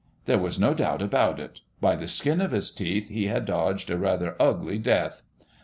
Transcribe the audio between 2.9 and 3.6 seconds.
he had